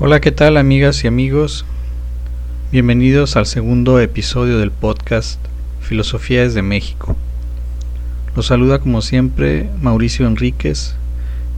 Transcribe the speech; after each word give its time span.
Hola, 0.00 0.20
¿qué 0.20 0.30
tal 0.30 0.56
amigas 0.58 1.02
y 1.02 1.08
amigos? 1.08 1.64
Bienvenidos 2.70 3.34
al 3.34 3.46
segundo 3.46 3.98
episodio 3.98 4.56
del 4.56 4.70
podcast 4.70 5.40
Filosofía 5.80 6.44
desde 6.44 6.62
México. 6.62 7.16
Los 8.36 8.46
saluda 8.46 8.78
como 8.78 9.02
siempre 9.02 9.68
Mauricio 9.82 10.28
Enríquez, 10.28 10.94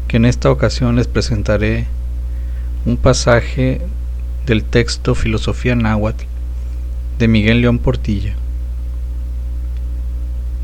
que 0.08 0.16
en 0.16 0.24
esta 0.24 0.50
ocasión 0.50 0.97
les 0.97 1.06
presentaré 1.06 1.84
un 2.86 2.97
pasaje 2.97 3.82
del 4.47 4.64
texto 4.64 5.14
Filosofía 5.14 5.75
Náhuatl 5.75 6.25
de 7.19 7.28
Miguel 7.28 7.60
León 7.60 7.78
Portilla 7.78 8.36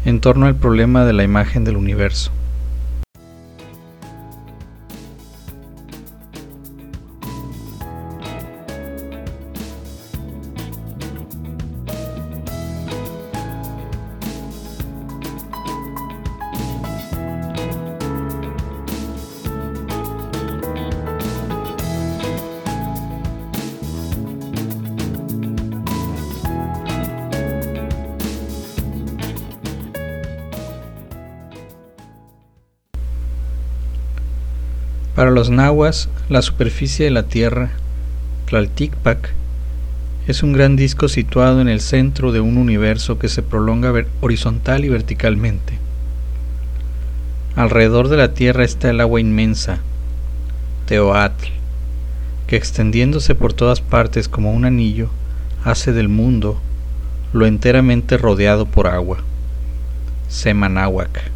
en 0.07 0.21
torno 0.21 0.47
al 0.47 0.57
problema 0.57 1.05
de 1.05 1.13
la 1.13 1.25
imagen 1.25 1.65
del 1.65 1.77
universo. 1.77 2.31
Para 35.17 35.31
los 35.31 35.49
nahuas, 35.49 36.11
la 36.29 36.43
superficie 36.43 37.07
de 37.07 37.11
la 37.11 37.23
Tierra, 37.23 37.71
Tlalticpac, 38.51 39.31
es 40.27 40.43
un 40.43 40.53
gran 40.53 40.77
disco 40.77 41.09
situado 41.09 41.63
en 41.63 41.69
el 41.69 41.81
centro 41.81 42.33
de 42.33 42.41
un 42.41 42.59
universo 42.59 43.19
que 43.19 43.31
se 43.31 43.43
prolonga 43.43 43.95
horizontal 44.21 44.85
y 44.85 44.91
verticalmente. 44.91 45.79
Alrededor 47.55 48.09
de 48.09 48.19
la 48.19 48.35
Tierra 48.35 48.63
está 48.63 48.91
el 48.91 49.01
agua 49.01 49.19
inmensa, 49.19 49.79
Teoatl, 50.85 51.47
que 52.47 52.57
extendiéndose 52.57 53.35
por 53.35 53.55
todas 53.55 53.81
partes 53.81 54.29
como 54.29 54.53
un 54.53 54.67
anillo, 54.67 55.09
hace 55.65 55.95
del 55.95 56.11
mundo 56.11 56.61
lo 57.33 57.47
enteramente 57.47 58.19
rodeado 58.19 58.67
por 58.67 58.87
agua, 58.87 59.21
Semanahuac. 60.29 61.36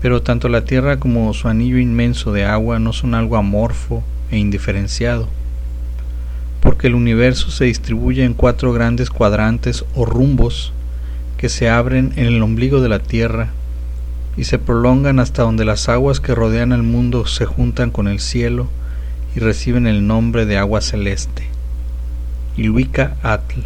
Pero 0.00 0.22
tanto 0.22 0.48
la 0.48 0.64
Tierra 0.64 1.00
como 1.00 1.32
su 1.34 1.48
anillo 1.48 1.78
inmenso 1.78 2.32
de 2.32 2.44
agua 2.44 2.78
no 2.78 2.92
son 2.92 3.14
algo 3.14 3.36
amorfo 3.36 4.04
e 4.30 4.38
indiferenciado, 4.38 5.28
porque 6.60 6.86
el 6.86 6.94
universo 6.94 7.50
se 7.50 7.64
distribuye 7.64 8.24
en 8.24 8.34
cuatro 8.34 8.72
grandes 8.72 9.10
cuadrantes 9.10 9.84
o 9.94 10.04
rumbos 10.04 10.72
que 11.36 11.48
se 11.48 11.68
abren 11.68 12.12
en 12.16 12.26
el 12.26 12.42
ombligo 12.42 12.80
de 12.80 12.88
la 12.88 13.00
Tierra 13.00 13.50
y 14.36 14.44
se 14.44 14.58
prolongan 14.58 15.18
hasta 15.18 15.42
donde 15.42 15.64
las 15.64 15.88
aguas 15.88 16.20
que 16.20 16.34
rodean 16.34 16.72
al 16.72 16.84
mundo 16.84 17.26
se 17.26 17.44
juntan 17.44 17.90
con 17.90 18.06
el 18.06 18.20
cielo 18.20 18.68
y 19.34 19.40
reciben 19.40 19.88
el 19.88 20.06
nombre 20.06 20.46
de 20.46 20.58
agua 20.58 20.80
celeste. 20.80 21.42
Iluica 22.56 23.16
Atl. 23.22 23.60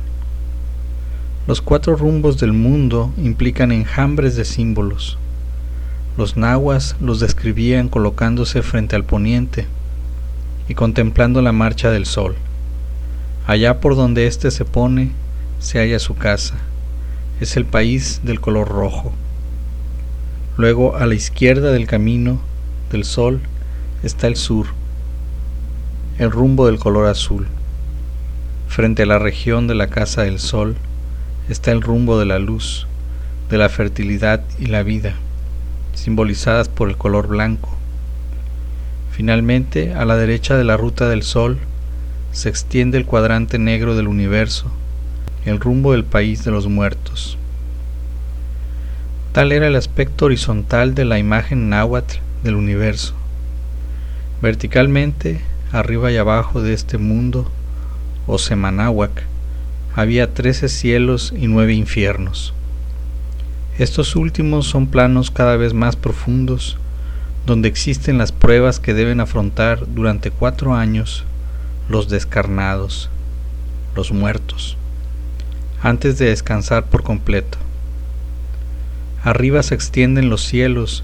Los 1.47 1.61
cuatro 1.61 1.97
rumbos 1.97 2.39
del 2.39 2.53
mundo 2.55 3.13
implican 3.19 3.71
enjambres 3.71 4.35
de 4.37 4.45
símbolos 4.47 5.19
los 6.17 6.37
nahuas 6.37 6.95
los 7.01 7.21
describían 7.21 7.89
colocándose 7.89 8.63
frente 8.63 8.97
al 8.97 9.05
poniente 9.05 9.67
y 10.69 10.75
contemplando 10.75 11.41
la 11.41 11.53
marcha 11.53 11.91
del 11.91 12.05
sol. 12.05 12.35
Allá 13.47 13.81
por 13.81 13.97
donde 13.97 14.27
éste 14.27 14.51
se 14.51 14.65
pone, 14.67 15.13
se 15.59 15.79
halla 15.79 15.99
su 15.99 16.15
casa. 16.15 16.57
Es 17.41 17.57
el 17.57 17.65
país 17.65 18.21
del 18.25 18.41
color 18.41 18.69
rojo. 18.69 19.13
Luego, 20.59 20.97
a 20.97 21.07
la 21.07 21.15
izquierda 21.15 21.73
del 21.73 21.87
camino 21.87 22.41
del 22.91 23.05
sol, 23.05 23.41
está 24.03 24.27
el 24.27 24.37
sur, 24.37 24.67
el 26.19 26.31
rumbo 26.31 26.67
del 26.67 26.79
color 26.79 27.07
azul. 27.07 27.47
Frente 28.69 29.05
a 29.05 29.07
la 29.07 29.19
región 29.19 29.67
de 29.67 29.75
la 29.75 29.87
casa 29.87 30.23
del 30.23 30.39
sol, 30.39 30.77
está 31.49 31.73
el 31.73 31.81
rumbo 31.81 32.19
de 32.19 32.27
la 32.27 32.39
luz, 32.39 32.87
de 33.49 33.57
la 33.57 33.71
fertilidad 33.71 34.45
y 34.59 34.67
la 34.67 34.83
vida 34.83 35.15
simbolizadas 35.95 36.69
por 36.69 36.89
el 36.89 36.97
color 36.97 37.29
blanco. 37.29 37.77
Finalmente, 39.11 39.95
a 39.95 40.05
la 40.05 40.17
derecha 40.17 40.57
de 40.57 40.65
la 40.65 40.77
ruta 40.77 41.09
del 41.09 41.23
Sol, 41.23 41.59
se 42.33 42.49
extiende 42.49 42.97
el 42.97 43.05
cuadrante 43.05 43.59
negro 43.59 43.95
del 43.95 44.09
universo, 44.09 44.71
el 45.45 45.61
rumbo 45.61 45.93
del 45.93 46.05
país 46.05 46.45
de 46.45 46.51
los 46.51 46.67
muertos. 46.67 47.37
Tal 49.33 49.53
era 49.53 49.67
el 49.67 49.77
aspecto 49.77 50.27
horizontal 50.27 50.95
de 50.95 51.05
la 51.05 51.19
imagen 51.19 51.69
náhuatl 51.69 52.19
del 52.43 52.55
universo. 52.55 53.15
Verticalmente, 54.41 55.41
arriba 55.73 56.11
y 56.11 56.17
abajo 56.17 56.63
de 56.63 56.73
este 56.75 56.99
mundo, 56.99 57.51
o 58.27 58.39
Semanáhuac, 58.39 59.25
había 59.95 60.33
trece 60.33 60.69
cielos 60.69 61.35
y 61.37 61.49
nueve 61.49 61.75
infiernos. 61.75 62.55
Estos 63.83 64.15
últimos 64.15 64.69
son 64.69 64.87
planos 64.87 65.33
cada 65.33 65.57
vez 65.57 65.75
más 65.75 65.97
profundos, 65.97 66.77
donde 67.47 67.67
existen 67.67 68.17
las 68.17 68.31
pruebas 68.31 68.79
que 68.79 68.95
deben 68.95 69.19
afrontar 69.19 69.93
durante 69.93 70.31
cuatro 70.31 70.75
años 70.75 71.25
los 71.89 72.09
descarnados, 72.09 73.11
los 73.97 74.13
muertos, 74.13 74.77
antes 75.83 76.17
de 76.17 76.27
descansar 76.27 76.85
por 76.85 77.03
completo. 77.03 77.59
Arriba 79.25 79.65
se 79.65 79.75
extienden 79.75 80.31
los 80.31 80.43
cielos, 80.43 81.03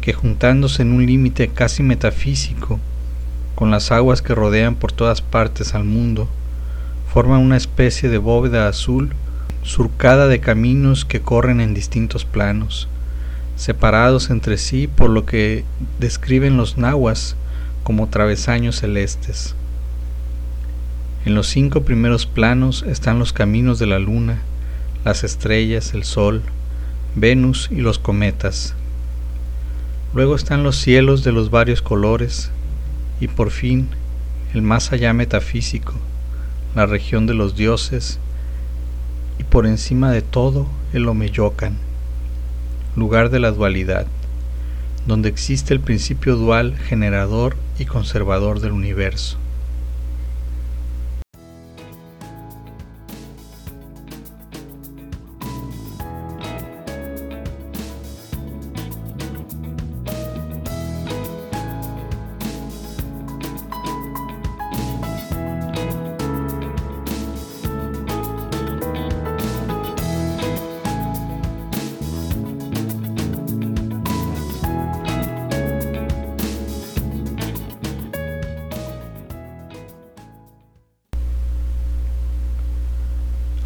que 0.00 0.12
juntándose 0.12 0.82
en 0.82 0.92
un 0.92 1.04
límite 1.04 1.48
casi 1.48 1.82
metafísico, 1.82 2.78
con 3.56 3.72
las 3.72 3.90
aguas 3.90 4.22
que 4.22 4.36
rodean 4.36 4.76
por 4.76 4.92
todas 4.92 5.22
partes 5.22 5.74
al 5.74 5.82
mundo, 5.82 6.28
forman 7.12 7.40
una 7.40 7.56
especie 7.56 8.08
de 8.08 8.18
bóveda 8.18 8.68
azul 8.68 9.12
surcada 9.62 10.26
de 10.26 10.40
caminos 10.40 11.04
que 11.04 11.20
corren 11.20 11.60
en 11.60 11.74
distintos 11.74 12.24
planos, 12.24 12.88
separados 13.56 14.30
entre 14.30 14.58
sí 14.58 14.88
por 14.88 15.10
lo 15.10 15.24
que 15.24 15.64
describen 16.00 16.56
los 16.56 16.78
nahuas 16.78 17.36
como 17.84 18.08
travesaños 18.08 18.80
celestes. 18.80 19.54
En 21.24 21.34
los 21.34 21.46
cinco 21.46 21.82
primeros 21.82 22.26
planos 22.26 22.82
están 22.82 23.18
los 23.20 23.32
caminos 23.32 23.78
de 23.78 23.86
la 23.86 24.00
luna, 24.00 24.42
las 25.04 25.22
estrellas, 25.22 25.94
el 25.94 26.04
sol, 26.04 26.42
Venus 27.14 27.68
y 27.70 27.76
los 27.76 27.98
cometas. 27.98 28.74
Luego 30.14 30.34
están 30.34 30.62
los 30.64 30.76
cielos 30.76 31.22
de 31.22 31.32
los 31.32 31.50
varios 31.50 31.82
colores 31.82 32.50
y 33.20 33.28
por 33.28 33.50
fin 33.50 33.88
el 34.52 34.62
más 34.62 34.92
allá 34.92 35.12
metafísico, 35.12 35.94
la 36.74 36.86
región 36.86 37.26
de 37.26 37.34
los 37.34 37.54
dioses 37.54 38.18
y 39.38 39.44
por 39.44 39.66
encima 39.66 40.10
de 40.10 40.22
todo 40.22 40.66
el 40.92 41.08
Omeyocan, 41.08 41.76
lugar 42.96 43.30
de 43.30 43.40
la 43.40 43.50
dualidad, 43.50 44.06
donde 45.06 45.28
existe 45.28 45.74
el 45.74 45.80
principio 45.80 46.36
dual 46.36 46.76
generador 46.76 47.56
y 47.78 47.84
conservador 47.84 48.60
del 48.60 48.72
universo. 48.72 49.38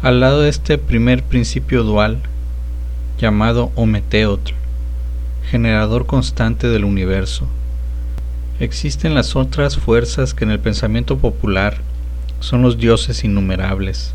Al 0.07 0.21
lado 0.21 0.39
de 0.39 0.47
este 0.47 0.77
primer 0.77 1.21
principio 1.21 1.83
dual, 1.83 2.19
llamado 3.19 3.73
Ometeotl, 3.75 4.53
generador 5.49 6.05
constante 6.05 6.69
del 6.69 6.85
universo, 6.85 7.45
existen 8.61 9.15
las 9.15 9.35
otras 9.35 9.75
fuerzas 9.75 10.33
que 10.33 10.45
en 10.45 10.51
el 10.51 10.61
pensamiento 10.61 11.17
popular 11.17 11.79
son 12.39 12.61
los 12.61 12.77
dioses 12.77 13.25
innumerables, 13.25 14.13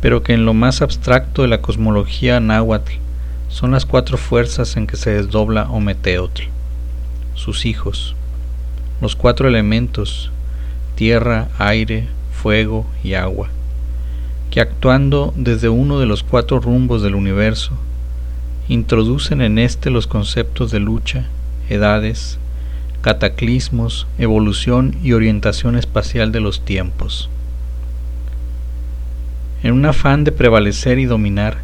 pero 0.00 0.22
que 0.22 0.34
en 0.34 0.44
lo 0.44 0.54
más 0.54 0.80
abstracto 0.82 1.42
de 1.42 1.48
la 1.48 1.60
cosmología 1.60 2.38
náhuatl 2.38 2.92
son 3.48 3.72
las 3.72 3.86
cuatro 3.86 4.16
fuerzas 4.16 4.76
en 4.76 4.86
que 4.86 4.96
se 4.96 5.10
desdobla 5.10 5.68
Ometeotl, 5.68 6.44
sus 7.34 7.66
hijos, 7.66 8.14
los 9.00 9.16
cuatro 9.16 9.48
elementos 9.48 10.30
tierra, 10.94 11.48
aire, 11.58 12.06
fuego 12.30 12.86
y 13.02 13.14
agua, 13.14 13.48
que 14.56 14.62
actuando 14.62 15.34
desde 15.36 15.68
uno 15.68 16.00
de 16.00 16.06
los 16.06 16.22
cuatro 16.22 16.60
rumbos 16.60 17.02
del 17.02 17.14
universo, 17.14 17.72
introducen 18.68 19.42
en 19.42 19.58
éste 19.58 19.90
los 19.90 20.06
conceptos 20.06 20.70
de 20.70 20.80
lucha, 20.80 21.26
edades, 21.68 22.38
cataclismos, 23.02 24.06
evolución 24.16 24.96
y 25.02 25.12
orientación 25.12 25.76
espacial 25.76 26.32
de 26.32 26.40
los 26.40 26.64
tiempos. 26.64 27.28
En 29.62 29.74
un 29.74 29.84
afán 29.84 30.24
de 30.24 30.32
prevalecer 30.32 30.98
y 30.98 31.04
dominar, 31.04 31.58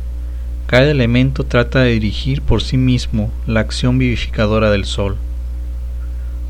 cada 0.67 0.91
elemento 0.91 1.45
trata 1.45 1.81
de 1.81 1.93
dirigir 1.93 2.43
por 2.43 2.63
sí 2.63 2.77
mismo 2.77 3.31
la 3.47 3.61
acción 3.61 3.97
vivificadora 3.97 4.71
del 4.71 4.85
Sol. 4.85 5.17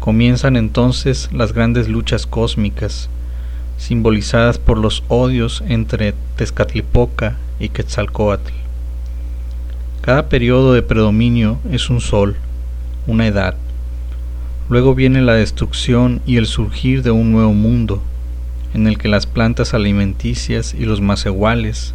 Comienzan 0.00 0.56
entonces 0.56 1.28
las 1.32 1.52
grandes 1.52 1.88
luchas 1.88 2.26
cósmicas, 2.26 3.08
simbolizadas 3.76 4.58
por 4.58 4.78
los 4.78 5.04
odios 5.08 5.62
entre 5.66 6.14
Tezcatlipoca 6.36 7.36
y 7.58 7.68
Quetzalcoatl. 7.68 8.52
Cada 10.00 10.28
periodo 10.28 10.72
de 10.72 10.82
predominio 10.82 11.58
es 11.70 11.88
un 11.88 12.00
sol, 12.00 12.36
una 13.06 13.26
edad. 13.26 13.54
Luego 14.68 14.94
viene 14.94 15.20
la 15.20 15.34
destrucción 15.34 16.22
y 16.26 16.38
el 16.38 16.46
surgir 16.46 17.02
de 17.02 17.10
un 17.10 17.30
nuevo 17.30 17.52
mundo, 17.52 18.02
en 18.74 18.86
el 18.86 18.98
que 18.98 19.08
las 19.08 19.26
plantas 19.26 19.74
alimenticias 19.74 20.74
y 20.74 20.86
los 20.86 21.00
iguales, 21.26 21.94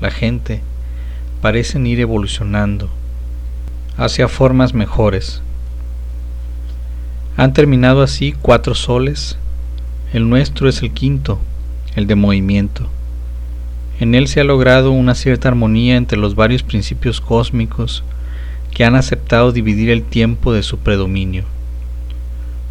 la 0.00 0.10
gente, 0.10 0.62
parecen 1.42 1.86
ir 1.86 2.00
evolucionando 2.00 2.88
hacia 3.96 4.28
formas 4.28 4.74
mejores. 4.74 5.42
Han 7.36 7.52
terminado 7.52 8.02
así 8.02 8.34
cuatro 8.40 8.74
soles, 8.74 9.38
el 10.12 10.28
nuestro 10.28 10.68
es 10.68 10.82
el 10.82 10.92
quinto, 10.92 11.40
el 11.96 12.06
de 12.06 12.14
movimiento. 12.14 12.88
En 13.98 14.14
él 14.14 14.28
se 14.28 14.40
ha 14.40 14.44
logrado 14.44 14.92
una 14.92 15.14
cierta 15.14 15.48
armonía 15.48 15.96
entre 15.96 16.18
los 16.18 16.34
varios 16.34 16.62
principios 16.62 17.20
cósmicos 17.20 18.04
que 18.72 18.84
han 18.84 18.94
aceptado 18.94 19.52
dividir 19.52 19.90
el 19.90 20.02
tiempo 20.02 20.52
de 20.52 20.62
su 20.62 20.78
predominio, 20.78 21.44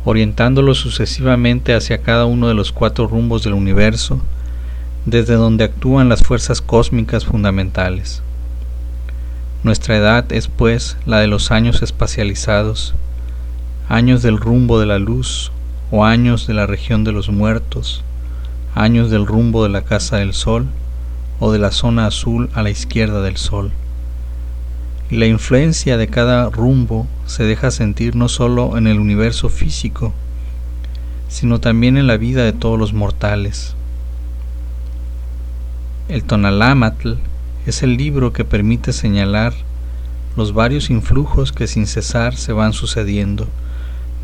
orientándolo 0.06 0.76
sucesivamente 0.76 1.74
hacia 1.74 2.04
cada 2.04 2.26
uno 2.26 2.48
de 2.48 2.54
los 2.54 2.72
cuatro 2.72 3.08
rumbos 3.08 3.44
del 3.44 3.54
universo, 3.54 4.22
desde 5.06 5.34
donde 5.34 5.66
actúan 5.66 6.10
las 6.10 6.22
fuerzas 6.24 6.62
cósmicas 6.62 7.26
fundamentales. 7.26 8.22
Nuestra 9.64 9.98
edad 9.98 10.32
es 10.32 10.48
pues 10.48 10.96
la 11.06 11.20
de 11.20 11.28
los 11.28 11.52
años 11.52 11.82
espacializados, 11.82 12.94
años 13.90 14.22
del 14.22 14.38
rumbo 14.38 14.80
de 14.80 14.86
la 14.86 15.00
luz 15.00 15.52
o 15.92 16.06
años 16.06 16.48
de 16.48 16.54
la 16.54 16.68
región 16.68 17.04
de 17.04 17.12
los 17.12 17.30
muertos, 17.30 18.04
años 18.74 19.10
del 19.10 19.26
rumbo 19.26 19.64
de 19.64 19.70
la 19.70 19.84
casa 19.84 20.18
del 20.18 20.34
sol, 20.34 20.68
o 21.40 21.52
de 21.52 21.60
la 21.60 21.72
zona 21.72 22.08
azul 22.08 22.50
a 22.54 22.62
la 22.62 22.70
izquierda 22.70 23.22
del 23.22 23.38
Sol. 23.38 23.72
Y 25.10 25.18
la 25.18 25.28
influencia 25.28 25.98
de 25.98 26.08
cada 26.08 26.50
rumbo 26.50 27.08
se 27.26 27.44
deja 27.44 27.72
sentir 27.72 28.16
no 28.16 28.28
solo 28.28 28.78
en 28.78 28.88
el 28.88 29.00
universo 29.00 29.50
físico, 29.50 30.14
sino 31.28 31.60
también 31.60 31.98
en 31.98 32.08
la 32.08 32.18
vida 32.18 32.44
de 32.44 32.54
todos 32.54 32.80
los 32.80 32.94
mortales. 32.94 33.76
El 36.08 36.24
Tonalámatl 36.24 37.14
es 37.66 37.84
el 37.84 37.98
libro 37.98 38.32
que 38.32 38.46
permite 38.46 38.94
señalar 38.94 39.54
los 40.36 40.54
varios 40.54 40.90
influjos 40.90 41.52
que 41.52 41.68
sin 41.68 41.88
cesar 41.88 42.36
se 42.36 42.54
van 42.54 42.74
sucediendo, 42.74 43.48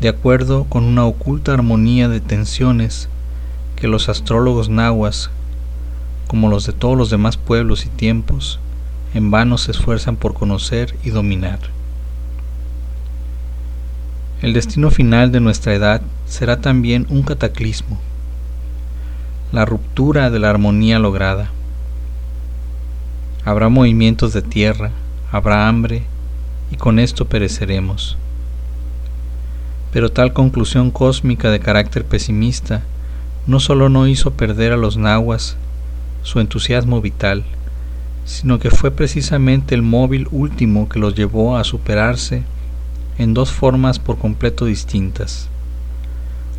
de 0.02 0.08
acuerdo 0.08 0.64
con 0.64 0.82
una 0.82 1.04
oculta 1.04 1.54
armonía 1.54 2.08
de 2.08 2.18
tensiones 2.18 3.08
que 3.76 3.86
los 3.86 4.08
astrólogos 4.08 4.68
nahuas 4.68 5.30
como 6.26 6.48
los 6.48 6.66
de 6.66 6.72
todos 6.72 6.98
los 6.98 7.08
demás 7.08 7.36
pueblos 7.36 7.86
y 7.86 7.88
tiempos, 7.88 8.58
en 9.14 9.30
vano 9.30 9.58
se 9.58 9.70
esfuerzan 9.70 10.16
por 10.16 10.34
conocer 10.34 10.96
y 11.04 11.10
dominar. 11.10 11.60
El 14.40 14.54
destino 14.54 14.90
final 14.90 15.30
de 15.30 15.38
nuestra 15.38 15.72
edad 15.72 16.02
será 16.26 16.60
también 16.60 17.06
un 17.08 17.22
cataclismo, 17.22 18.00
la 19.52 19.64
ruptura 19.64 20.30
de 20.30 20.40
la 20.40 20.50
armonía 20.50 20.98
lograda. 20.98 21.50
Habrá 23.44 23.68
movimientos 23.68 24.32
de 24.32 24.42
tierra, 24.42 24.90
habrá 25.30 25.68
hambre, 25.68 26.02
y 26.72 26.76
con 26.76 26.98
esto 26.98 27.26
pereceremos. 27.26 28.16
Pero 29.92 30.10
tal 30.10 30.32
conclusión 30.32 30.90
cósmica 30.90 31.50
de 31.50 31.60
carácter 31.60 32.04
pesimista 32.04 32.82
no 33.46 33.60
solo 33.60 33.88
no 33.88 34.06
hizo 34.06 34.32
perder 34.32 34.72
a 34.72 34.76
los 34.76 34.96
nahuas 34.96 35.56
su 36.22 36.40
entusiasmo 36.40 37.00
vital, 37.00 37.44
sino 38.24 38.58
que 38.58 38.70
fue 38.70 38.90
precisamente 38.90 39.74
el 39.74 39.82
móvil 39.82 40.28
último 40.30 40.88
que 40.88 40.98
los 40.98 41.14
llevó 41.14 41.56
a 41.56 41.64
superarse 41.64 42.42
en 43.18 43.34
dos 43.34 43.52
formas 43.52 43.98
por 43.98 44.18
completo 44.18 44.64
distintas. 44.64 45.48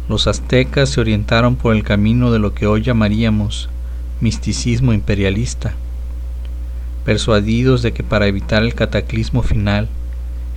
Los 0.10 0.28
aztecas 0.28 0.90
se 0.90 1.02
orientaron 1.02 1.56
por 1.56 1.76
el 1.76 1.84
camino 1.84 2.32
de 2.32 2.40
lo 2.40 2.54
que 2.54 2.68
hoy 2.68 2.82
llamaríamos 2.82 3.70
misticismo 4.20 4.94
imperialista, 4.94 5.74
persuadidos 7.06 7.82
de 7.82 7.94
que 7.94 8.04
para 8.04 8.28
evitar 8.28 8.64
el 8.64 8.76
cataclismo 8.76 9.42
final 9.42 9.88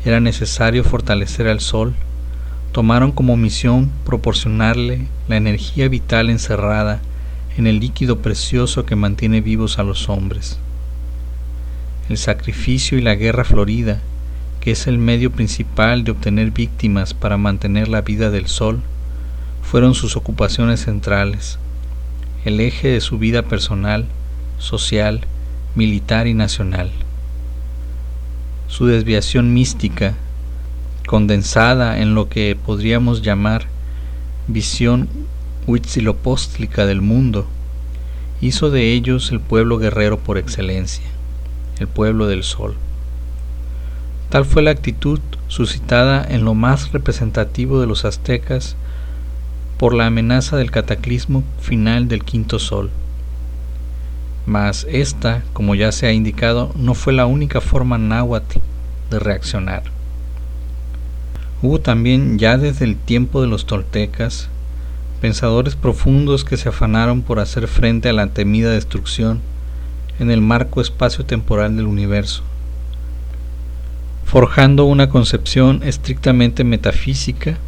era 0.05 0.21
necesario 0.21 0.85
fortalecer 0.85 1.49
al 1.49 1.61
sol, 1.61 1.95
tomaron 2.73 3.13
como 3.13 3.37
misión 3.37 3.91
proporcionarle 4.05 5.07
la 5.29 5.37
energía 5.37 5.89
vital 5.89 6.31
encerrada 6.31 7.01
en 7.57 7.67
el 7.67 7.81
líquido 7.81 8.19
precioso 8.19 8.85
que 8.85 8.97
mantiene 8.97 9.41
vivos 9.41 9.79
a 9.79 9.83
los 9.83 10.09
hombres. 10.09 10.59
El 12.09 12.19
sacrificio 12.19 12.99
y 12.99 13.03
la 13.03 13.15
guerra 13.15 13.45
florida, 13.45 14.01
que 14.61 14.73
es 14.73 14.87
el 14.87 14.99
medio 14.99 15.33
principal 15.33 16.05
de 16.05 16.11
obtener 16.11 16.51
víctimas 16.51 17.15
para 17.15 17.37
mantener 17.37 17.89
la 17.89 18.03
vida 18.03 18.31
del 18.31 18.47
sol, 18.47 18.83
fueron 19.63 19.95
sus 19.95 20.17
ocupaciones 20.17 20.81
centrales, 20.81 21.59
el 22.45 22.61
eje 22.61 22.89
de 22.89 23.01
su 23.01 23.19
vida 23.19 23.43
personal, 23.43 24.07
social, 24.59 25.23
militar 25.75 26.27
y 26.27 26.35
nacional. 26.35 26.91
Su 28.69 28.87
desviación 28.87 29.53
mística, 29.55 30.15
condensada 31.07 31.99
en 31.99 32.15
lo 32.15 32.29
que 32.29 32.57
podríamos 32.57 33.23
llamar 33.23 33.67
visión 34.49 35.09
huitzilopóstlica 35.67 36.87
del 36.87 37.01
mundo, 37.01 37.47
hizo 38.41 38.71
de 38.71 38.93
ellos 38.93 39.33
el 39.33 39.41
pueblo 39.41 39.79
guerrero 39.79 40.19
por 40.19 40.39
excelencia, 40.39 41.07
el 41.79 41.89
pueblo 41.89 42.27
del 42.27 42.43
sol. 42.43 42.77
Tal 44.29 44.45
fue 44.45 44.63
la 44.63 44.73
actitud 44.73 45.21
suscitada 45.49 46.27
en 46.29 46.45
lo 46.45 46.55
más 46.55 46.93
representativo 46.93 47.81
de 47.81 47.87
los 47.87 48.05
aztecas 48.05 48.77
por 49.79 49.95
la 49.95 50.07
amenaza 50.07 50.57
del 50.57 50.71
cataclismo 50.71 51.45
final 51.61 52.09
del 52.09 52.25
quinto 52.25 52.59
sol. 52.59 52.91
Mas 54.47 54.87
esta, 54.89 55.43
como 55.53 55.75
ya 55.75 55.93
se 55.93 56.07
ha 56.07 56.13
indicado, 56.13 56.73
no 56.77 56.95
fue 56.95 57.13
la 57.13 57.27
única 57.27 57.61
forma 57.61 57.99
náhuatl 57.99 58.59
de 59.11 59.19
reaccionar. 59.19 59.96
Hubo 61.67 61.81
también 61.81 62.39
ya 62.39 62.59
desde 62.59 62.85
el 62.85 62.95
tiempo 62.95 63.43
de 63.43 63.49
los 63.49 63.67
toltecas 63.67 64.49
pensadores 65.21 65.75
profundos 65.75 66.45
que 66.45 66.57
se 66.57 66.69
afanaron 66.69 67.23
por 67.23 67.41
hacer 67.41 67.67
frente 67.67 68.09
a 68.09 68.13
la 68.13 68.29
temida 68.29 68.71
destrucción 68.71 69.41
en 70.21 70.31
el 70.31 70.41
marco 70.41 70.81
espacio-temporal 70.81 71.75
del 71.77 71.87
universo, 71.87 72.45
forjando 74.25 74.85
una 74.85 75.09
concepción 75.09 75.83
estrictamente 75.83 76.63
metafísica 76.63 77.59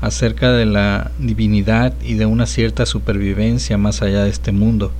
acerca 0.00 0.50
de 0.50 0.66
la 0.66 1.12
divinidad 1.20 1.94
y 2.02 2.14
de 2.14 2.26
una 2.26 2.46
cierta 2.46 2.86
supervivencia 2.86 3.78
más 3.78 4.02
allá 4.02 4.24
de 4.24 4.30
este 4.30 4.50
mundo, 4.50 4.90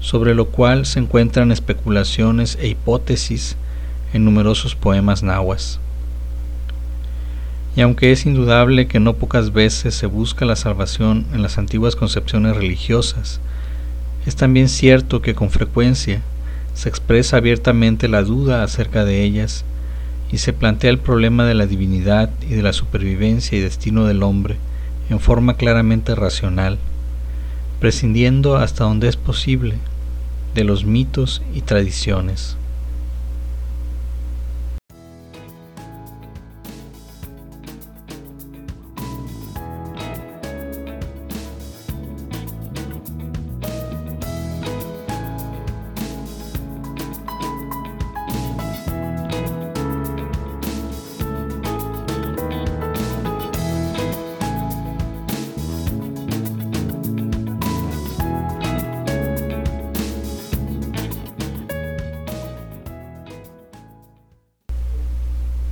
sobre 0.00 0.34
lo 0.34 0.46
cual 0.46 0.86
se 0.86 0.98
encuentran 0.98 1.52
especulaciones 1.52 2.56
e 2.58 2.68
hipótesis 2.68 3.56
en 4.14 4.24
numerosos 4.24 4.74
poemas 4.74 5.22
nahuas. 5.22 5.78
Y 7.78 7.80
aunque 7.80 8.10
es 8.10 8.26
indudable 8.26 8.88
que 8.88 8.98
no 8.98 9.12
pocas 9.14 9.52
veces 9.52 9.94
se 9.94 10.06
busca 10.06 10.44
la 10.44 10.56
salvación 10.56 11.26
en 11.32 11.42
las 11.42 11.58
antiguas 11.58 11.94
concepciones 11.94 12.56
religiosas, 12.56 13.38
es 14.26 14.34
también 14.34 14.68
cierto 14.68 15.22
que 15.22 15.36
con 15.36 15.50
frecuencia 15.50 16.20
se 16.74 16.88
expresa 16.88 17.36
abiertamente 17.36 18.08
la 18.08 18.24
duda 18.24 18.64
acerca 18.64 19.04
de 19.04 19.22
ellas 19.22 19.64
y 20.32 20.38
se 20.38 20.52
plantea 20.52 20.90
el 20.90 20.98
problema 20.98 21.44
de 21.44 21.54
la 21.54 21.66
divinidad 21.66 22.30
y 22.42 22.54
de 22.54 22.62
la 22.62 22.72
supervivencia 22.72 23.56
y 23.56 23.60
destino 23.60 24.06
del 24.06 24.24
hombre 24.24 24.56
en 25.08 25.20
forma 25.20 25.54
claramente 25.54 26.16
racional, 26.16 26.78
prescindiendo 27.78 28.56
hasta 28.56 28.82
donde 28.82 29.06
es 29.06 29.16
posible 29.16 29.76
de 30.52 30.64
los 30.64 30.84
mitos 30.84 31.42
y 31.54 31.60
tradiciones. 31.60 32.57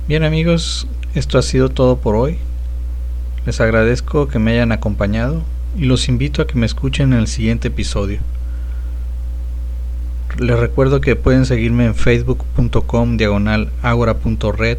Bien 0.07 0.23
amigos, 0.23 0.87
esto 1.15 1.37
ha 1.37 1.41
sido 1.41 1.67
todo 1.67 1.97
por 1.97 2.15
hoy. 2.15 2.37
Les 3.45 3.59
agradezco 3.59 4.29
que 4.29 4.39
me 4.39 4.51
hayan 4.51 4.71
acompañado 4.71 5.43
y 5.77 5.83
los 5.83 6.07
invito 6.07 6.41
a 6.41 6.47
que 6.47 6.57
me 6.57 6.65
escuchen 6.65 7.11
en 7.11 7.19
el 7.19 7.27
siguiente 7.27 7.67
episodio. 7.67 8.19
Les 10.39 10.57
recuerdo 10.57 11.01
que 11.01 11.17
pueden 11.17 11.45
seguirme 11.45 11.87
en 11.87 11.93
facebook.com 11.93 13.17
diagonal 13.17 13.69
agora.red, 13.81 14.77